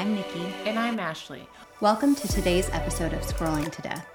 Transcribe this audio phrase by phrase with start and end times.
[0.00, 0.46] I'm Nicki.
[0.64, 1.46] And I'm Ashley.
[1.82, 4.06] Welcome to today's episode of Scrolling to Death.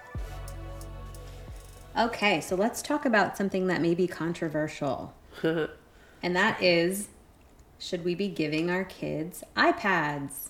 [1.96, 5.13] Okay, so let's talk about something that may be controversial.
[5.44, 5.70] and
[6.36, 7.09] that is
[7.77, 10.50] should we be giving our kids iPads?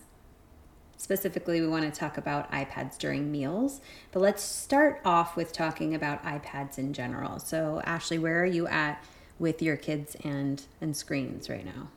[0.95, 3.81] Specifically, we want to talk about iPads during meals,
[4.13, 7.39] but let's start off with talking about iPads in general.
[7.39, 9.03] So, Ashley, where are you at
[9.37, 11.89] with your kids and and screens right now?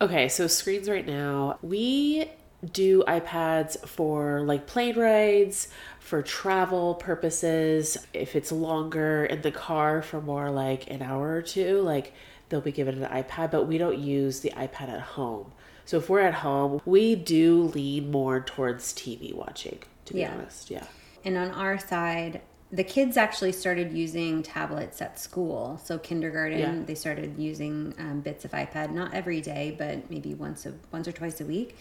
[0.00, 2.30] Okay, so screens right now, we
[2.72, 5.68] do iPads for like plane rides,
[5.98, 7.96] for travel purposes.
[8.12, 12.12] If it's longer in the car for more like an hour or two, like
[12.48, 15.52] they'll be given an iPad, but we don't use the iPad at home.
[15.86, 20.32] So if we're at home, we do lean more towards TV watching, to be yeah.
[20.32, 20.70] honest.
[20.70, 20.84] Yeah.
[21.24, 25.80] And on our side, the kids actually started using tablets at school.
[25.84, 26.84] So kindergarten, yeah.
[26.84, 31.06] they started using um, bits of iPad, not every day, but maybe once a, once
[31.06, 31.76] or twice a week.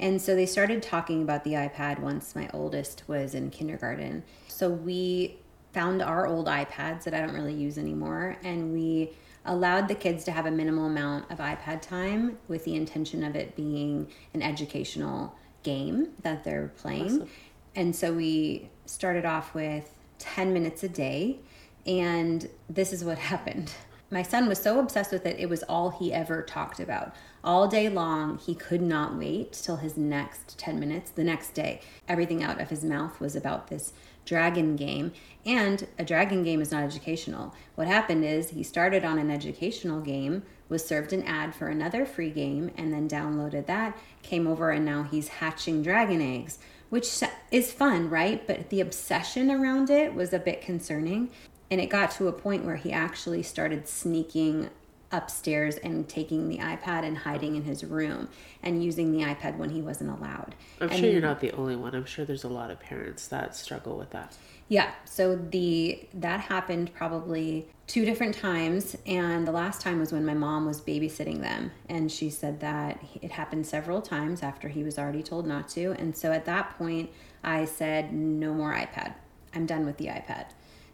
[0.00, 4.24] And so they started talking about the iPad once my oldest was in kindergarten.
[4.48, 5.36] So we
[5.72, 9.10] found our old iPads that I don't really use anymore, and we
[9.44, 13.36] allowed the kids to have a minimal amount of iPad time with the intention of
[13.36, 17.04] it being an educational game that they're playing.
[17.04, 17.28] Awesome.
[17.76, 21.38] And so we started off with 10 minutes a day.
[21.86, 23.72] And this is what happened.
[24.12, 27.14] My son was so obsessed with it, it was all he ever talked about.
[27.44, 31.80] All day long, he could not wait till his next 10 minutes the next day.
[32.08, 33.92] Everything out of his mouth was about this
[34.24, 35.12] dragon game.
[35.46, 37.54] And a dragon game is not educational.
[37.76, 42.04] What happened is he started on an educational game, was served an ad for another
[42.04, 46.58] free game, and then downloaded that, came over, and now he's hatching dragon eggs
[46.90, 48.46] which is fun, right?
[48.46, 51.30] But the obsession around it was a bit concerning.
[51.70, 54.70] And it got to a point where he actually started sneaking
[55.12, 58.28] upstairs and taking the iPad and hiding in his room
[58.62, 60.54] and using the iPad when he wasn't allowed.
[60.80, 61.94] I'm and sure you're not the only one.
[61.94, 64.36] I'm sure there's a lot of parents that struggle with that.
[64.68, 70.24] Yeah, so the that happened probably two different times and the last time was when
[70.24, 74.84] my mom was babysitting them and she said that it happened several times after he
[74.84, 77.10] was already told not to and so at that point
[77.42, 79.14] I said no more iPad.
[79.52, 80.46] I'm done with the iPad.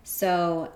[0.09, 0.73] So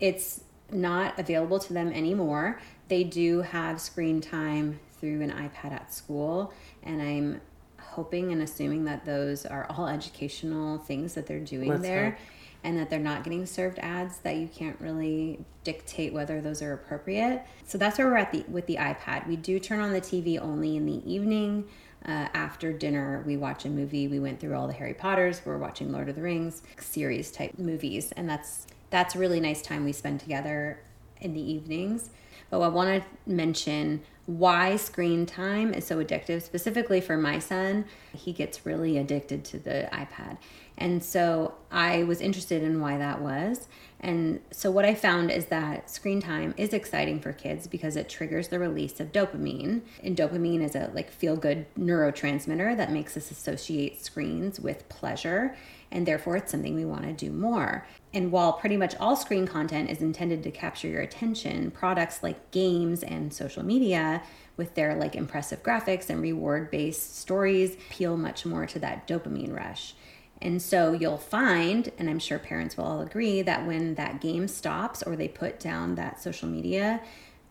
[0.00, 0.42] it's
[0.72, 2.58] not available to them anymore.
[2.88, 7.42] They do have screen time through an iPad at school and I'm
[7.78, 12.12] hoping and assuming that those are all educational things that they're doing Let's there.
[12.12, 12.20] Hope
[12.62, 16.74] and that they're not getting served ads that you can't really dictate whether those are
[16.74, 17.42] appropriate.
[17.66, 19.26] So that's where we're at the with the iPad.
[19.26, 21.68] We do turn on the TV only in the evening.
[22.04, 24.08] Uh, after dinner, we watch a movie.
[24.08, 25.42] We went through all the Harry Potters.
[25.44, 29.84] We're watching Lord of the Rings series type movies, and that's that's really nice time
[29.84, 30.80] we spend together
[31.20, 32.10] in the evenings.
[32.48, 37.84] But I want to mention why screen time is so addictive, specifically for my son.
[38.12, 40.38] He gets really addicted to the iPad.
[40.78, 43.68] And so I was interested in why that was.
[44.00, 48.08] And so what I found is that screen time is exciting for kids because it
[48.08, 49.82] triggers the release of dopamine.
[50.02, 55.54] And dopamine is a like feel good neurotransmitter that makes us associate screens with pleasure
[55.92, 57.86] and therefore it's something we want to do more.
[58.14, 62.50] And while pretty much all screen content is intended to capture your attention, products like
[62.50, 64.22] games and social media
[64.56, 69.54] with their like impressive graphics and reward based stories appeal much more to that dopamine
[69.54, 69.94] rush.
[70.42, 74.48] And so you'll find, and I'm sure parents will all agree, that when that game
[74.48, 77.02] stops or they put down that social media,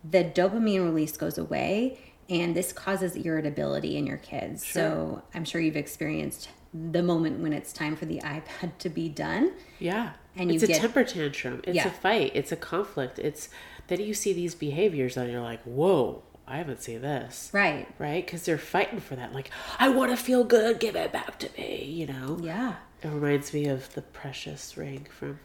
[0.08, 4.64] the dopamine release goes away and this causes irritability in your kids.
[4.64, 4.72] Sure.
[4.72, 9.08] So I'm sure you've experienced the moment when it's time for the iPad to be
[9.08, 9.52] done.
[9.78, 10.12] Yeah.
[10.36, 11.60] And it's a get, temper tantrum.
[11.64, 11.88] It's yeah.
[11.88, 12.32] a fight.
[12.34, 13.18] It's a conflict.
[13.18, 13.48] It's
[13.88, 17.48] then you see these behaviors and you're like, whoa, I haven't seen this.
[17.52, 17.86] Right.
[17.98, 18.26] Right?
[18.26, 19.32] Because they're fighting for that.
[19.32, 20.80] Like, I want to feel good.
[20.80, 21.84] Give it back to me.
[21.84, 22.38] You know?
[22.42, 22.74] Yeah.
[23.02, 25.38] It reminds me of the precious ring from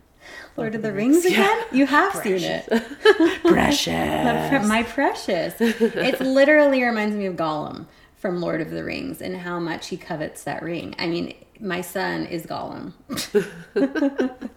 [0.58, 1.58] Lord, Lord of the, the Rings, Rings again?
[1.72, 1.78] Yeah.
[1.78, 2.66] You have precious.
[2.66, 3.42] seen it.
[3.44, 4.68] precious.
[4.68, 5.54] My precious.
[5.60, 7.86] It literally reminds me of Gollum
[8.18, 10.96] from Lord of the Rings and how much he covets that ring.
[10.98, 12.94] I mean, my son is Gollum.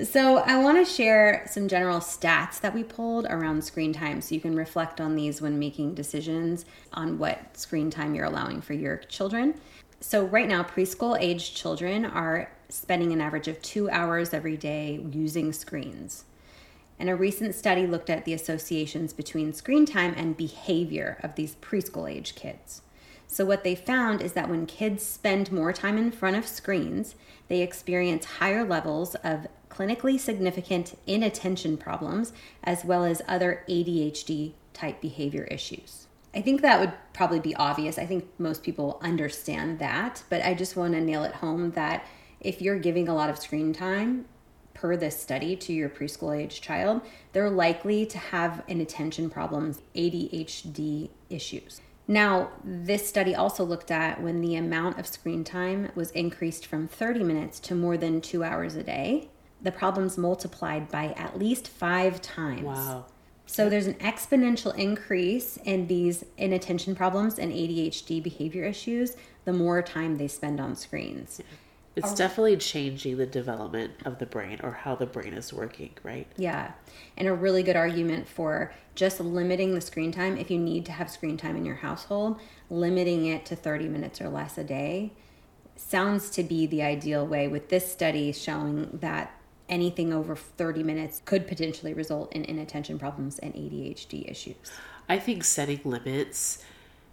[0.04, 4.34] so, I want to share some general stats that we pulled around screen time so
[4.34, 8.74] you can reflect on these when making decisions on what screen time you're allowing for
[8.74, 9.54] your children.
[10.00, 15.04] So, right now, preschool age children are spending an average of two hours every day
[15.10, 16.24] using screens.
[16.98, 21.56] And a recent study looked at the associations between screen time and behavior of these
[21.56, 22.82] preschool age kids.
[23.32, 27.14] So, what they found is that when kids spend more time in front of screens,
[27.46, 32.32] they experience higher levels of clinically significant inattention problems
[32.64, 36.08] as well as other ADHD type behavior issues.
[36.34, 37.98] I think that would probably be obvious.
[37.98, 42.04] I think most people understand that, but I just want to nail it home that
[42.40, 44.24] if you're giving a lot of screen time
[44.74, 47.00] per this study to your preschool age child,
[47.32, 51.80] they're likely to have inattention problems, ADHD issues.
[52.10, 56.88] Now, this study also looked at when the amount of screen time was increased from
[56.88, 59.28] 30 minutes to more than two hours a day,
[59.62, 62.64] the problems multiplied by at least five times.
[62.64, 63.04] Wow.
[63.46, 69.80] So there's an exponential increase in these inattention problems and ADHD behavior issues the more
[69.80, 71.40] time they spend on screens.
[71.96, 76.26] It's definitely changing the development of the brain or how the brain is working, right?
[76.36, 76.72] Yeah.
[77.16, 80.36] And a really good argument for just limiting the screen time.
[80.36, 82.40] If you need to have screen time in your household,
[82.70, 85.12] limiting it to 30 minutes or less a day
[85.76, 89.34] sounds to be the ideal way, with this study showing that
[89.68, 94.56] anything over 30 minutes could potentially result in inattention problems and ADHD issues.
[95.08, 96.62] I think setting limits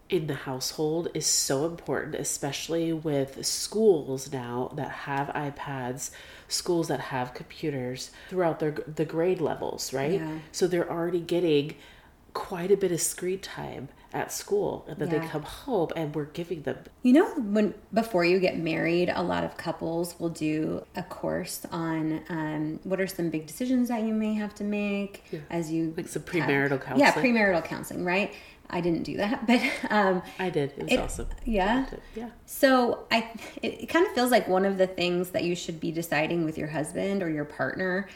[0.10, 6.12] in the household is so important, especially with schools now that have iPads,
[6.48, 10.14] schools that have computers throughout their the grade levels, right?
[10.14, 10.40] Yeah.
[10.52, 11.76] So they're already getting
[12.34, 15.20] quite a bit of screen time at school and then Yeah.
[15.20, 19.22] they come home and we're giving them You know, when before you get married, a
[19.24, 24.04] lot of couples will do a course on um, what are some big decisions that
[24.04, 28.32] you may have to make as you Like some have- premarital Yeah, premarital counseling, right?
[28.70, 30.74] I didn't do that, but um, I did.
[30.78, 31.28] It was It- awesome.
[31.46, 31.72] yeah?
[31.74, 32.04] I liked it.
[32.16, 32.30] Yeah.
[32.46, 33.30] So I,
[33.62, 36.46] it, it kind of feels like one of the things that you should be deciding
[36.46, 38.08] with your husband or your partner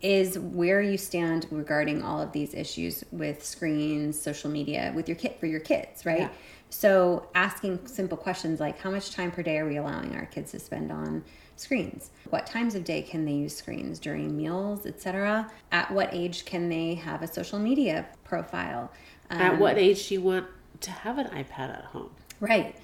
[0.00, 5.16] is where you stand regarding all of these issues with screens, social media, with your
[5.16, 6.20] kid for your kids, right?
[6.22, 6.28] Yeah.
[6.70, 10.50] So asking simple questions like how much time per day are we allowing our kids
[10.52, 11.22] to spend on
[11.54, 12.10] screens?
[12.30, 15.48] What times of day can they use screens during meals, etc.?
[15.70, 18.90] At what age can they have a social media profile?
[19.30, 20.46] At Um, what age do you want
[20.80, 22.10] to have an iPad at home?
[22.40, 22.76] Right.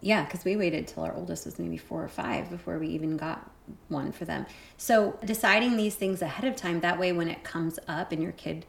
[0.00, 3.16] Yeah, because we waited till our oldest was maybe four or five before we even
[3.16, 3.50] got
[3.88, 4.46] one for them.
[4.76, 8.32] So deciding these things ahead of time, that way when it comes up and your
[8.32, 8.64] kid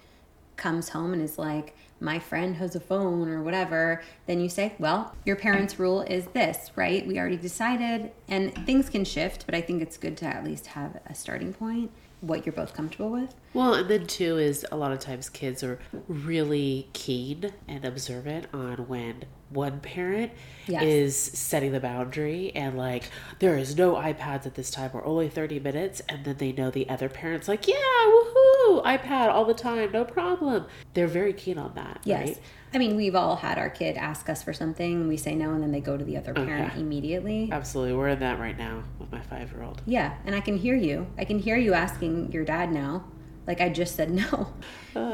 [0.55, 4.73] comes home and is like, my friend has a phone or whatever, then you say,
[4.79, 7.05] well, your parents' rule is this, right?
[7.05, 10.67] We already decided, and things can shift, but I think it's good to at least
[10.67, 13.33] have a starting point, what you're both comfortable with.
[13.53, 18.47] Well, and then too is a lot of times kids are really keen and observant
[18.53, 20.31] on when one parent
[20.67, 20.83] Yes.
[20.83, 25.27] is setting the boundary and like there is no iPads at this time or only
[25.27, 27.73] 30 minutes and then they know the other parents like yeah
[28.05, 28.38] woohoo
[28.85, 32.27] iPad all the time no problem they're very keen on that Yes.
[32.27, 32.39] right
[32.71, 35.63] I mean, we've all had our kid ask us for something, we say no, and
[35.63, 36.79] then they go to the other parent Okay.
[36.81, 37.49] immediately.
[37.51, 40.55] absolutely we're in that right now with my five year old Yeah, and I can
[40.55, 41.07] hear you.
[41.17, 43.05] I can hear you asking your dad now.
[43.47, 44.53] Like I just said no.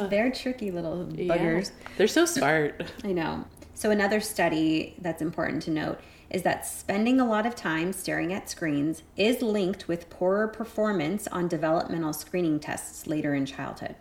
[0.09, 1.71] They're tricky little buggers.
[1.97, 3.45] they're so smart I know.
[3.73, 5.99] So another study that's important to note
[6.29, 11.27] is that spending a lot of time staring at screens is linked with poorer performance
[11.27, 13.95] on developmental screening tests later in childhood.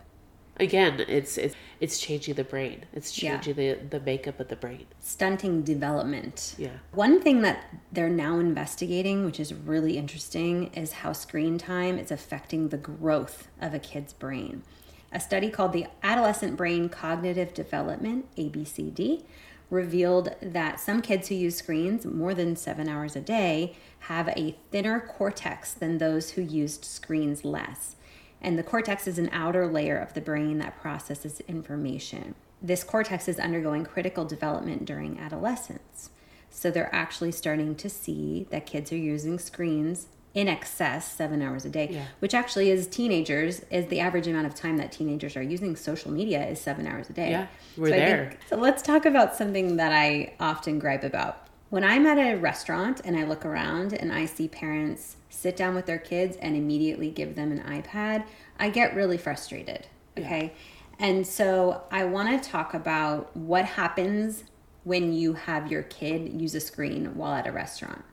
[0.57, 3.31] again it's it's it's changing the brain it's Yeah.
[3.37, 6.55] changing the the makeup of the brain Stunting development.
[6.57, 7.57] yeah One thing that
[7.91, 13.49] they're now investigating, which is really interesting, is how screen time is affecting the growth
[13.61, 14.63] of a kid's brain.
[15.11, 19.23] A study called the Adolescent Brain Cognitive Development, ABCD,
[19.69, 24.55] revealed that some kids who use screens more than seven hours a day have a
[24.71, 27.95] thinner cortex than those who used screens less.
[28.41, 32.35] And the cortex is an outer layer of the brain that processes information.
[32.61, 36.11] This cortex is undergoing critical development during adolescence.
[36.49, 41.63] So they're actually starting to see that kids are using screens in excess seven hours
[41.65, 42.03] a day, Yeah.
[42.19, 46.11] which actually is teenagers, is the average amount of time that teenagers are using social
[46.11, 47.31] media is seven hours a day.
[47.31, 48.33] Yeah, we're think- there.
[48.49, 51.47] so let's talk about something that I often gripe about.
[51.69, 55.73] When I'm at a restaurant and I look around and I see parents sit down
[55.73, 58.25] with their kids and immediately give them an iPad,
[58.59, 59.87] I get really frustrated.
[60.17, 60.53] Okay.
[60.99, 64.43] And so I want to talk about what happens
[64.83, 68.03] when you have your kid use a screen while at a restaurant.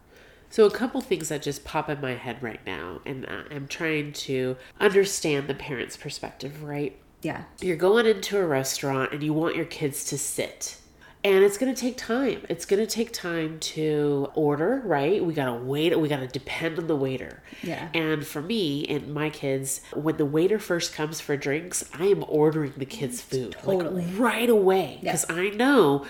[0.52, 4.12] So, a couple things that just pop in my head right now, and I'm trying
[4.12, 6.94] to understand the parent's perspective, right?
[7.22, 7.44] Yeah.
[7.62, 10.76] You're going into a restaurant and you want your kids to sit.
[11.24, 12.44] And it's going to take time.
[12.50, 15.24] It's going to take time to order, right?
[15.24, 15.98] We got to wait.
[15.98, 17.42] We got to depend on the waiter.
[17.62, 17.88] Yeah.
[17.94, 22.24] And for me and my kids, when the waiter first comes for drinks, I am
[22.28, 24.04] ordering the kids' food Totally.
[24.04, 26.04] like right away because I know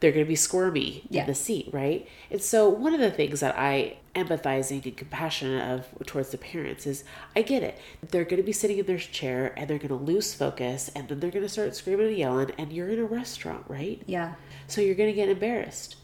[0.00, 1.22] they're going to be squirmy Yeah.
[1.22, 2.08] in the seat, right?
[2.30, 6.86] And so one of the things that I empathizing and compassionate of towards the parents
[6.86, 7.04] is
[7.36, 7.78] I get it.
[8.10, 11.08] They're going to be sitting in their chair and they're going to lose focus and
[11.08, 14.02] then they're going to start screaming and yelling and you're in a restaurant, right?
[14.06, 14.34] Yeah.
[14.66, 15.96] So you're going to get embarrassed.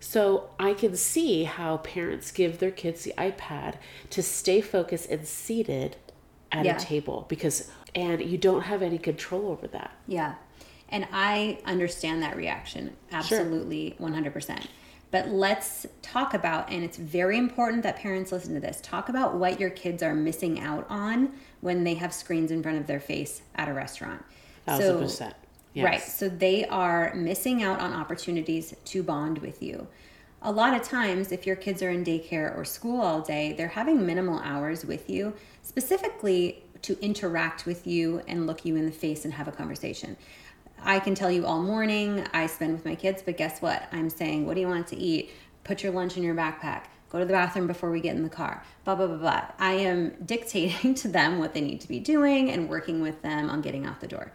[0.00, 3.76] So I can see how parents give their kids the iPad
[4.10, 5.96] to stay focused and seated
[6.52, 6.76] at Yeah.
[6.76, 9.92] a table because and you don't have any control over that.
[10.06, 10.34] Yeah.
[10.88, 12.96] And I understand that reaction.
[13.10, 14.66] Absolutely 100%.
[15.10, 19.34] But let's talk about, and it's very important that parents listen to this talk about
[19.34, 23.00] what your kids are missing out on when they have screens in front of their
[23.00, 24.24] face at a restaurant.
[24.66, 25.34] Thousand percent.
[25.74, 25.84] Yes.
[25.84, 26.02] Right.
[26.02, 29.86] So they are missing out on opportunities to bond with you.
[30.42, 33.68] A lot of times, if your kids are in daycare or school all day, they're
[33.68, 38.92] having minimal hours with you, specifically to interact with you and look you in the
[38.92, 40.16] face and have a conversation.
[40.82, 43.88] I can tell you all morning I spend with my kids, but guess what?
[43.92, 45.30] I'm saying, what do you want to eat?
[45.64, 46.84] Put your lunch in your backpack.
[47.10, 48.62] Go to the bathroom before we get in the car.
[48.84, 49.44] Blah, blah, blah, blah.
[49.58, 53.48] I am dictating to them what they need to be doing and working with them
[53.50, 54.32] on getting out the door.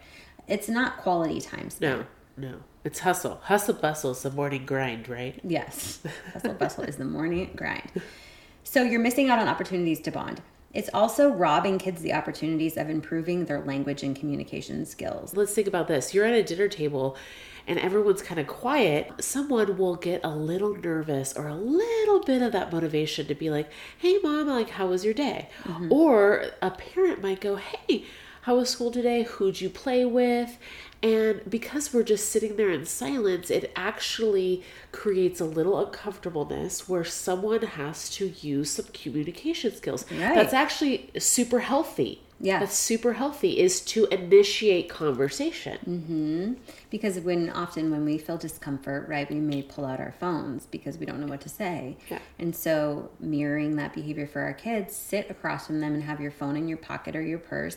[0.48, 2.06] It's not quality time spent.
[2.36, 2.58] No, no.
[2.84, 3.40] It's hustle.
[3.44, 5.38] Hustle bustle is the morning grind, right?
[5.44, 6.00] Yes.
[6.32, 7.90] Hustle bustle is the morning grind.
[8.64, 10.40] So you're missing out on opportunities to bond.
[10.74, 15.36] It's also robbing kids the opportunities of improving their language and communication skills.
[15.36, 16.14] Let's think about this.
[16.14, 17.16] You're at a dinner table
[17.66, 19.12] and everyone's kind of quiet.
[19.20, 23.50] Someone will get a little nervous or a little bit of that motivation to be
[23.50, 25.48] like, hey, mom, like, how was your day?
[25.64, 25.92] Mm-hmm.
[25.92, 28.04] Or a parent might go, hey,
[28.42, 29.22] how was school today?
[29.22, 30.58] Who'd you play with?
[31.02, 37.04] And because we're just sitting there in silence, it actually creates a little uncomfortableness where
[37.04, 40.04] someone has to use some communication skills.
[40.12, 40.34] Right.
[40.34, 42.22] That's actually super healthy.
[42.38, 42.58] Yeah.
[42.58, 45.78] That's super healthy is to initiate conversation.
[45.88, 46.52] Mm-hmm.
[46.90, 50.98] Because when often when we feel discomfort, right, we may pull out our phones because
[50.98, 51.96] we don't know what to say.
[52.10, 52.18] Yeah.
[52.40, 56.32] And so mirroring that behavior for our kids, sit across from them and have your
[56.32, 57.76] phone in your pocket or your purse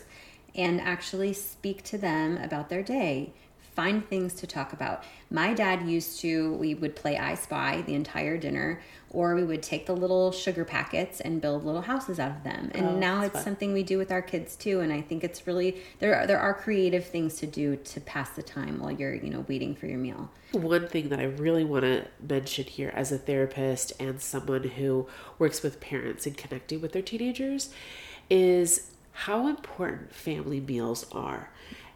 [0.56, 3.32] and actually speak to them about their day.
[3.74, 5.04] Find things to talk about.
[5.30, 9.62] My dad used to, we would play I Spy the entire dinner, or we would
[9.62, 12.70] take the little sugar packets and build little houses out of them.
[12.74, 13.44] And Oh, now it's fun.
[13.44, 14.80] something we do with our kids too.
[14.80, 18.30] And I think it's really, there are, there are creative things to do to pass
[18.30, 20.30] the time while you're, you know, waiting for your meal.
[20.52, 25.06] One thing that I really want to mention here as a therapist and someone who
[25.38, 27.68] works with parents and connecting with their teenagers
[28.30, 31.48] is how important family meals are.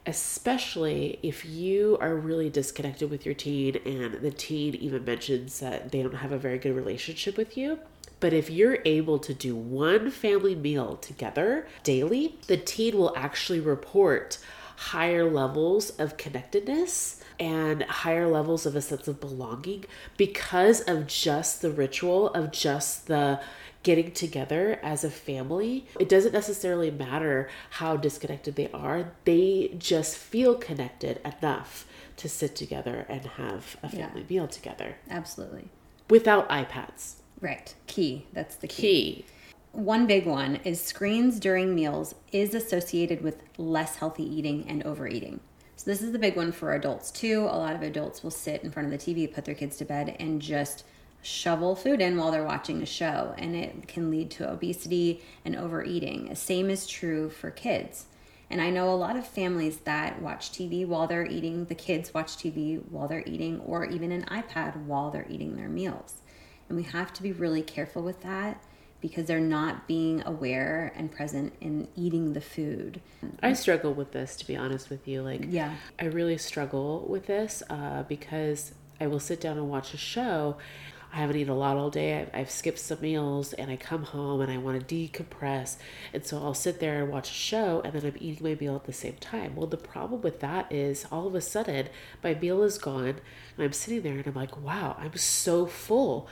[0.07, 5.93] Especially if you are really disconnected with your teen and the teen even mentions that
[5.93, 7.79] they don't have a very good relationship with you.
[8.21, 13.61] But if you're able to do one family meal together daily, the teen will actually
[13.61, 14.39] report
[14.77, 19.85] higher levels of connectedness and higher levels of a sense of belonging
[20.17, 23.41] because of just the ritual of just the
[23.83, 25.87] getting together as a family.
[25.99, 31.87] It doesn't necessarily matter how disconnected they are, they just feel connected enough
[32.19, 34.07] to sit together and have a Yeah.
[34.09, 35.69] family meal together Absolutely.
[36.11, 37.15] without iPads.
[37.41, 37.75] Right.
[37.87, 38.27] Key.
[38.35, 38.83] That's the key.
[38.83, 39.25] Key.
[39.73, 45.41] One big one is screens during meals is associated with less healthy eating and overeating.
[45.77, 47.45] So this is the big one for adults too.
[47.45, 49.87] A lot of adults will sit in front of the TV, put their kids to
[49.87, 50.85] bed, and just
[51.23, 55.55] shovel food in while they're watching a show, and it can lead to obesity and
[55.57, 56.29] overeating.
[56.29, 58.07] The same is true for kids.
[58.49, 62.13] And I know a lot of families that watch TV while they're eating, the kids
[62.13, 66.17] watch TV while they're eating, or even an iPad while they're eating their meals.
[66.69, 68.63] And we have to be really careful with that
[69.01, 73.01] because they're not being aware and present in eating the food.
[73.43, 75.23] I struggle with this, to be honest with you.
[75.23, 75.75] Like, Yeah.
[75.99, 80.57] I really struggle with this uh, because I will sit down and watch a show.
[81.13, 82.21] I haven't eaten a lot all day.
[82.21, 85.77] I've, I've skipped some meals and I come home and I want to decompress.
[86.15, 88.77] And so I'll sit there and watch a show and then I'm eating my meal
[88.77, 89.57] at the same time.
[89.57, 91.89] Well, the problem with that is all of a sudden
[92.23, 93.17] my meal is gone
[93.57, 96.29] and I'm sitting there and I'm like, wow, I'm so full.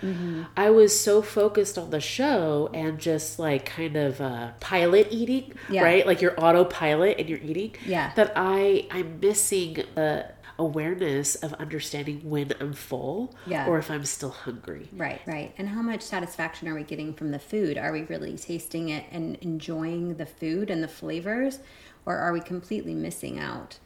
[0.56, 5.52] I was so focused on the show and just like kind of uh, pilot eating,
[5.68, 5.82] Yeah.
[5.82, 6.06] right?
[6.06, 8.12] Like you're autopilot and you're eating Yeah.
[8.14, 10.26] that I I'm missing the
[10.58, 13.66] awareness of understanding when I'm full Yeah.
[13.66, 14.88] or if I'm still hungry.
[14.92, 15.54] Right, right.
[15.56, 17.78] And how much satisfaction are we getting from the food?
[17.78, 21.60] Are we really tasting it and enjoying the food and the flavors?
[22.06, 23.78] Or are we completely missing out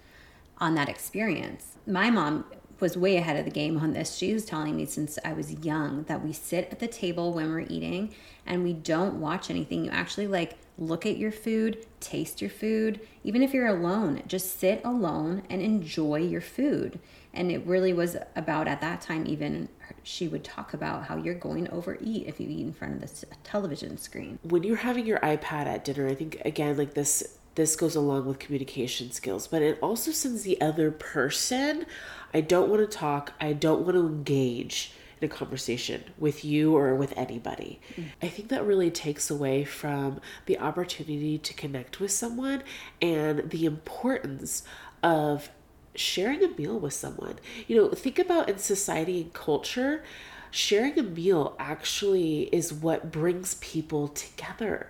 [0.59, 1.76] on that experience?
[1.87, 2.45] My mom
[2.83, 4.17] was way ahead of the game on this.
[4.17, 7.49] She was telling me since I was young that we sit at the table when
[7.49, 9.87] we're eating and we don't watch anything.
[9.87, 13.01] You actually like look at your food, taste your food.
[13.25, 16.99] Even if you're alone, just sit alone and enjoy your food
[17.35, 19.69] And it really was about, at that time, even
[20.03, 23.01] she would talk about how you're going to overeat if you eat in front of
[23.01, 24.39] this television screen.
[24.43, 28.27] When you're having your iPad at dinner, I think, again, like this this goes along
[28.27, 31.87] with communication skills, but it also sends the other person,
[32.33, 36.77] I don't want to talk, I don't want to engage in a conversation with you
[36.77, 37.81] or with anybody.
[37.97, 38.07] Mm.
[38.23, 42.63] I think that really takes away from the opportunity to connect with someone
[43.01, 44.65] and the importance
[45.03, 45.51] of
[45.95, 47.39] sharing a meal with someone.
[47.69, 50.03] You know, think about in society and culture,
[50.51, 54.89] sharing a meal actually is what brings people together.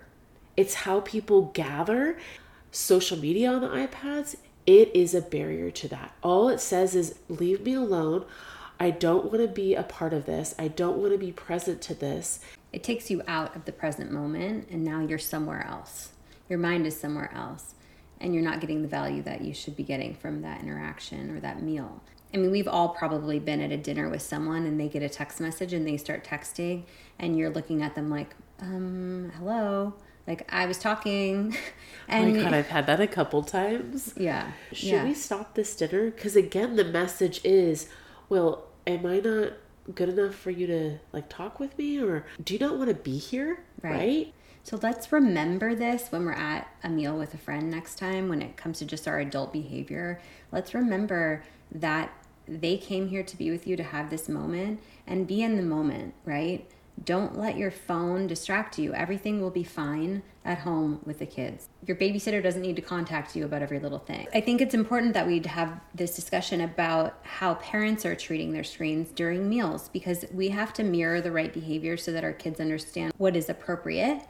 [0.56, 2.18] It's how people gather
[2.72, 4.34] social media on the iPads,
[4.66, 6.14] it is a barrier to that.
[6.22, 8.24] All it says is, leave me alone.
[8.80, 10.54] I don't want to be a part of this.
[10.58, 12.40] I don't want to be present to this.
[12.72, 16.10] It takes you out of the present moment, and now you're somewhere else.
[16.48, 17.74] Your mind is somewhere else,
[18.20, 21.40] and you're not getting the value that you should be getting from that interaction or
[21.40, 22.02] that meal.
[22.32, 25.08] I mean, we've all probably been at a dinner with someone and they get a
[25.08, 26.84] text message and they start texting,
[27.18, 29.92] and you're looking at them like, um, hello
[30.26, 31.56] like I was talking.
[32.08, 34.14] And oh my god, I've had that a couple times.
[34.16, 34.52] Yeah.
[34.72, 35.04] Should yeah.
[35.04, 36.10] we stop this dinner?
[36.10, 37.88] Because again, the message is,
[38.28, 39.54] well, am I not
[39.94, 42.94] good enough for you to like talk with me, or do you not want to
[42.94, 43.64] be here?
[43.82, 43.92] Right.
[43.92, 44.34] right?
[44.64, 48.28] So let's remember this when we're at a meal with a friend next time.
[48.28, 50.20] When it comes to just our adult behavior,
[50.52, 52.12] let's remember that
[52.46, 55.62] they came here to be with you to have this moment and be in the
[55.62, 56.68] moment, right?
[57.04, 58.92] Don't let your phone distract you.
[58.94, 61.68] Everything will be fine at home with the kids.
[61.86, 64.26] Your babysitter doesn't need to contact you about every little thing.
[64.34, 68.64] I think it's important that we have this discussion about how parents are treating their
[68.64, 72.60] screens during meals because we have to mirror the right behavior so that our kids
[72.60, 74.22] understand what is appropriate.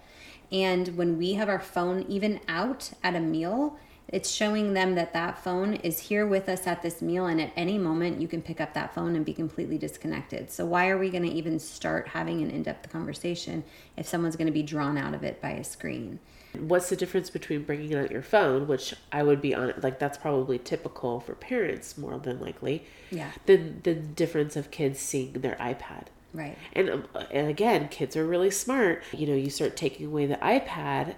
[0.51, 3.79] And when we have our phone even out at a meal,
[4.13, 7.51] it's showing them that that phone is here with us at this meal and at
[7.57, 10.51] any moment you can pick up that phone and be completely disconnected.
[10.51, 13.65] So why are we going to even start having an in-depth conversation
[13.97, 16.19] if someone's going to be drawn out of it by a screen?
[16.59, 20.19] What's the difference between bringing out your phone which i would be on like that's
[20.19, 23.31] probably typical for parents more than likely yeah.
[23.47, 26.09] than the difference of kids seeing their ipad.
[26.35, 26.59] Right.
[26.75, 29.03] And, um, and again kids are really smart.
[29.13, 31.15] You know you start taking away the ipad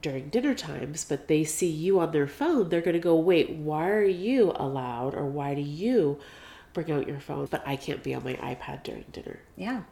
[0.00, 3.50] during dinner times, but they see you on their phone, they're going to go, wait,
[3.50, 6.18] why are you allowed or why do you
[6.72, 7.46] bring out your phone?
[7.50, 9.40] But I can't be on my iPad during dinner.
[9.56, 9.82] Yeah.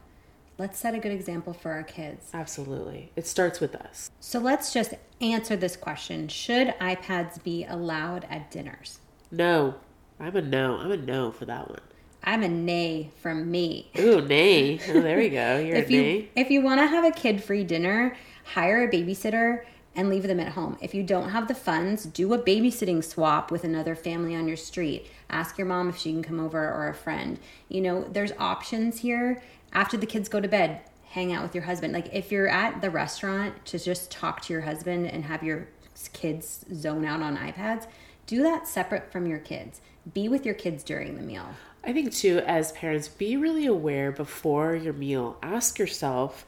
[0.58, 2.30] Let's set a good example for our kids.
[2.32, 3.12] Absolutely.
[3.14, 4.10] It starts with us.
[4.20, 9.00] So let's just answer this question Should iPads be allowed at dinners?
[9.30, 9.74] No.
[10.18, 10.78] I'm a no.
[10.78, 11.80] I'm a no for that one.
[12.24, 13.90] I'm a nay from me.
[13.98, 14.80] Ooh, nay.
[14.88, 15.58] Oh, there we go.
[15.64, 16.30] You're if a you, nay.
[16.34, 19.64] If you want to have a kid free dinner, hire a babysitter
[19.96, 20.76] and leave them at home.
[20.80, 24.56] If you don't have the funds, do a babysitting swap with another family on your
[24.56, 25.06] street.
[25.30, 27.38] Ask your mom if she can come over or a friend.
[27.68, 29.42] You know, there's options here.
[29.72, 31.94] After the kids go to bed, hang out with your husband.
[31.94, 35.68] Like if you're at the restaurant to just talk to your husband and have your
[36.12, 37.86] kids zone out on iPads,
[38.26, 39.80] do that separate from your kids.
[40.12, 41.46] Be with your kids during the meal.
[41.82, 45.38] I think too, as parents, be really aware before your meal.
[45.42, 46.44] Ask yourself,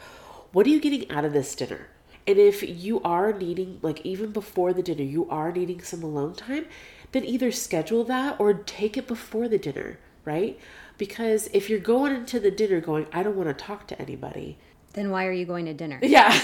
[0.53, 1.87] what are you getting out of this dinner?
[2.29, 6.35] And if you are needing, like even before the dinner, you are needing some alone
[6.35, 6.67] time,
[7.13, 10.61] then either schedule that or take it before the dinner, right?
[10.99, 14.59] Because if you're going into the dinner going, I don't want to talk to anybody,
[14.93, 16.01] then why are you going to dinner?
[16.03, 16.39] Yeah.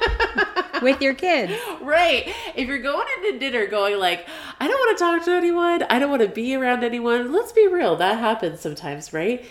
[0.82, 1.52] With your kids.
[1.80, 2.34] Right.
[2.56, 4.26] If you're going into dinner going like,
[4.58, 7.52] I don't want to talk to anyone, I don't want to be around anyone, let's
[7.52, 9.44] be real, that happens sometimes, right?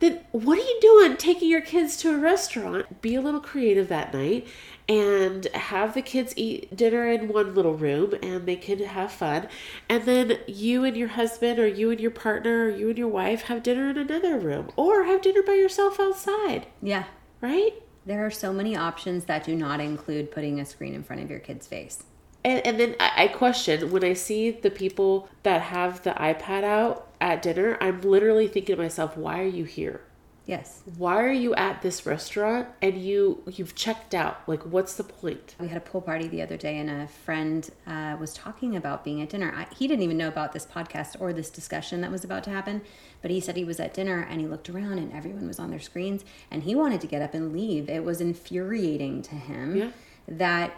[0.00, 3.00] Then what are you doing taking your kids to a restaurant?
[3.02, 4.46] Be a little creative that night
[4.88, 9.46] and have the kids eat dinner in one little room and they can have fun.
[9.88, 13.08] And then you and your husband, or you and your partner, or you and your
[13.08, 16.66] wife have dinner in another room, or have dinner by yourself outside.
[16.82, 17.04] Yeah.
[17.40, 17.74] Right?
[18.06, 21.30] There are so many options that do not include putting a screen in front of
[21.30, 22.02] your kid's face.
[22.44, 26.64] And, and then I, I question when I see the people that have the iPad
[26.64, 30.00] out at dinner, I'm literally thinking to myself, why are you here?
[30.46, 30.82] Yes.
[30.96, 34.40] Why are you at this restaurant and you you've checked out?
[34.48, 35.54] Like, what's the point?
[35.60, 39.04] We had a pool party the other day, and a friend uh, was talking about
[39.04, 39.54] being at dinner.
[39.54, 42.50] I, he didn't even know about this podcast or this discussion that was about to
[42.50, 42.82] happen,
[43.22, 45.70] but he said he was at dinner and he looked around and everyone was on
[45.70, 47.88] their screens, and he wanted to get up and leave.
[47.88, 49.90] It was infuriating to him yeah.
[50.26, 50.72] that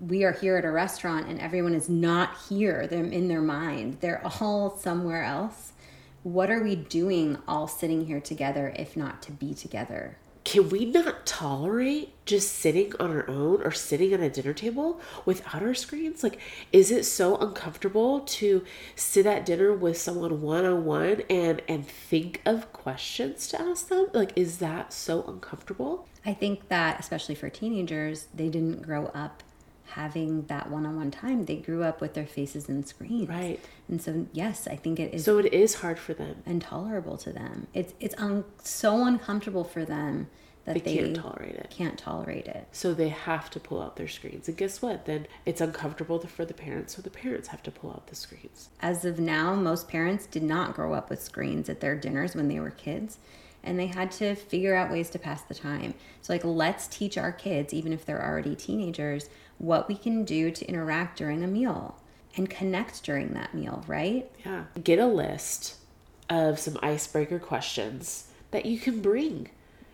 [0.00, 2.86] we are here at a restaurant and everyone is not here.
[2.86, 3.98] They're in their mind.
[4.00, 5.72] They're all somewhere else
[6.24, 10.18] what are we doing all sitting here together if not to be together?
[10.48, 14.98] can we not tolerate just sitting on our own or sitting at a dinner table
[15.26, 16.22] without our screens?
[16.22, 16.40] Like,
[16.72, 18.64] is it so uncomfortable to
[18.96, 23.88] sit at dinner with someone one on one and and think of questions to ask
[23.88, 24.06] them?
[24.14, 26.08] Like, is that so uncomfortable?
[26.24, 29.42] I think that especially for teenagers, they didn't grow up
[29.88, 33.58] having that one-on-one time they grew up with their faces in screens Right.
[33.88, 36.36] and so yes i think it is So it is hard for them.
[36.46, 40.28] intolerable to them it's it's un- so uncomfortable for them
[40.64, 41.70] that They they, can't tolerate it.
[41.70, 44.48] can't tolerate it So they have to pull out their screens.
[44.48, 45.06] And guess what?
[45.06, 48.68] Then it's uncomfortable for the parents, so the parents have to pull out the screens.
[48.82, 52.48] as of now most parents did not grow up with screens at their dinners when
[52.48, 53.16] they were kids
[53.64, 57.18] and they had to figure out ways to pass the time so like let's teach
[57.18, 61.46] our kids even if they're already teenagers what we can do to interact during a
[61.46, 61.98] meal
[62.36, 64.64] and connect during that meal right Yeah.
[64.82, 65.76] Get a list
[66.30, 69.48] of some icebreaker questions that you can bring.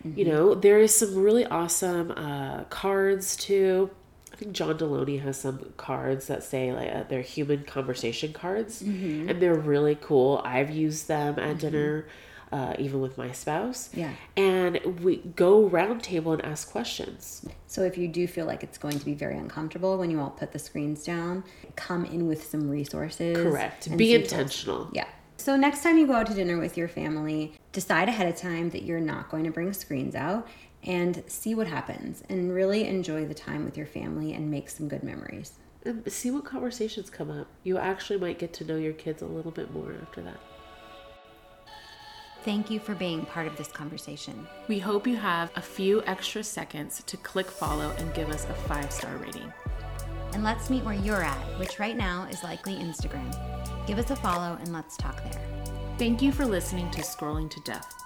[0.05, 3.89] You know, there is some really awesome uh, cards too.
[4.35, 8.83] I think John Delony has some cards that say like uh, they're human conversation cards,
[8.83, 10.43] and they're really cool.
[10.45, 12.07] I've used them at dinner,
[12.53, 13.91] uh, even with my spouse.
[13.95, 14.13] Yeah.
[14.37, 17.47] and we go round table and ask questions.
[17.67, 20.31] So if you do feel like it's going to be very uncomfortable when you all
[20.31, 21.45] put the screens down,
[21.77, 23.37] come in with some resources.
[23.37, 23.97] Correct.
[23.97, 24.89] Be intentional.
[24.93, 25.07] Yeah.
[25.37, 28.71] So next time you go out to dinner with your family, decide ahead of time
[28.71, 30.47] that you're not going to bring screens out
[30.85, 34.87] and see what happens and really enjoy the time with your family and make some
[34.89, 35.55] good memories.
[35.85, 37.47] And see what conversations come up.
[37.63, 40.39] You actually might get to know your kids a little bit more after that.
[42.45, 44.47] Thank you for being part of this conversation.
[44.69, 48.53] We hope you have a few extra seconds to click follow and give us a
[48.53, 49.51] five star rating.
[50.35, 53.35] And let's meet where you're at, which right now is likely Instagram.
[53.87, 55.41] Give us a follow and let's talk there.
[55.97, 58.04] Thank you for listening to Scrolling to Death.